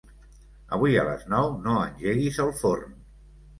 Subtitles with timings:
[0.77, 3.01] Avui a les nou no engeguis el forn.